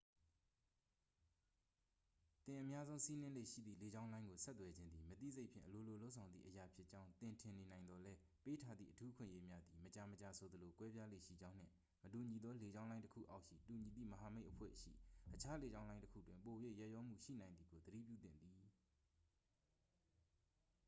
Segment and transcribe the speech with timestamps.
[2.45, 11.69] သင်အများဆုံးစီးနင်းလေ့ရှိသည့် လေကြောင်းလိုင်းကို ဆက်သွယ်ခြင်းသည် မသိစိတ်ဖြင့် အလိုလိုလုပ်ဆောင်သည့်အရာဖြစ်ကြောင်း သင်ထင်နေနိုင်သော်လည်း ပေးထားသည့် အထူးအခွင့်အရေးများသည် မကြာမကြာဆိုသလို ကွဲပြားလေ့ရှိကြောင်းနှင့်
[12.03, 14.91] မတူညီသောလေကြောင်းလိုင်းတစ်ခုအောက်ရှိ တူညီသည့်မဟာမိတ်အဖွဲ့ရှိ
[15.33, 18.59] အခြားလေကြောင်းလိုင်းတစ်ခုတွင် ပို၍ ရက်ရောမှုရှိနိုင်သည်ကိုသတိပြုသင့်သည်